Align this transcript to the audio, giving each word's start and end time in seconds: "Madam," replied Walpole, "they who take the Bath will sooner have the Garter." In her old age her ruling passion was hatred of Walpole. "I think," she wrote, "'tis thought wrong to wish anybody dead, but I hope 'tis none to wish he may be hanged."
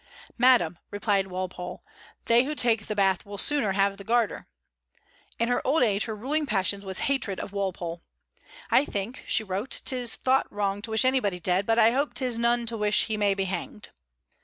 "Madam," 0.39 0.79
replied 0.89 1.27
Walpole, 1.27 1.83
"they 2.25 2.43
who 2.43 2.55
take 2.55 2.87
the 2.87 2.95
Bath 2.95 3.23
will 3.23 3.37
sooner 3.37 3.73
have 3.73 3.97
the 3.97 4.03
Garter." 4.03 4.47
In 5.37 5.47
her 5.47 5.61
old 5.63 5.83
age 5.83 6.05
her 6.05 6.15
ruling 6.15 6.47
passion 6.47 6.81
was 6.81 7.01
hatred 7.01 7.39
of 7.39 7.53
Walpole. 7.53 8.01
"I 8.71 8.83
think," 8.83 9.23
she 9.27 9.43
wrote, 9.43 9.83
"'tis 9.85 10.15
thought 10.15 10.51
wrong 10.51 10.81
to 10.81 10.89
wish 10.89 11.05
anybody 11.05 11.39
dead, 11.39 11.67
but 11.67 11.77
I 11.77 11.91
hope 11.91 12.15
'tis 12.15 12.39
none 12.39 12.65
to 12.65 12.77
wish 12.77 13.05
he 13.05 13.15
may 13.15 13.35
be 13.35 13.45
hanged." 13.45 13.89